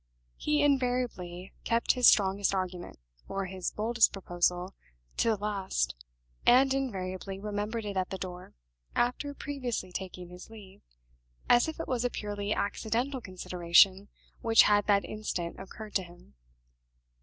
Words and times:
He 0.37 0.63
invariably 0.63 1.53
kept 1.63 1.91
his 1.91 2.07
strongest 2.07 2.55
argument, 2.55 2.97
or 3.27 3.45
his 3.45 3.69
boldest 3.69 4.11
proposal, 4.11 4.73
to 5.17 5.29
the 5.29 5.37
last, 5.37 5.93
and 6.43 6.73
invariably 6.73 7.39
remembered 7.39 7.85
it 7.85 7.95
at 7.95 8.09
the 8.09 8.17
door 8.17 8.55
(after 8.95 9.35
previously 9.35 9.91
taking 9.91 10.29
his 10.29 10.49
leave), 10.49 10.81
as 11.47 11.67
if 11.67 11.79
it 11.79 11.87
was 11.87 12.03
a 12.03 12.09
purely 12.09 12.51
accidental 12.51 13.21
consideration 13.21 14.07
which 14.41 14.63
had 14.63 14.87
that 14.87 15.05
instant 15.05 15.59
occurred 15.59 15.93
to 15.93 16.01
him. 16.03 16.33